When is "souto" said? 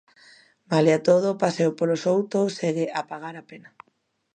2.03-2.39